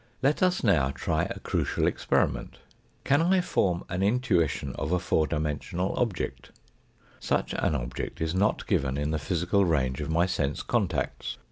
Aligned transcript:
Let 0.23 0.41
us 0.41 0.63
now 0.63 0.89
try 0.89 1.25
a 1.25 1.37
crucial 1.39 1.85
experiment. 1.85 2.57
Can 3.03 3.21
I 3.21 3.39
form 3.39 3.83
an 3.87 4.01
intuition 4.01 4.73
of 4.73 4.91
a 4.91 4.97
four 4.97 5.27
dimensional 5.27 5.93
object? 5.95 6.49
Such 7.19 7.53
an 7.53 7.75
object 7.75 8.19
is 8.19 8.33
not 8.33 8.65
given 8.65 8.97
in 8.97 9.11
the 9.11 9.19
physical 9.19 9.63
range 9.63 10.01
of 10.01 10.09
my 10.09 10.25
sense 10.25 10.63
contacts. 10.63 11.37